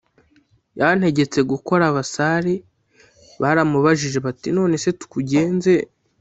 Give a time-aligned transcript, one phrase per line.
[0.79, 2.53] yantegetse gukora Abasare
[3.41, 5.73] baramubajije bati none se tukugenze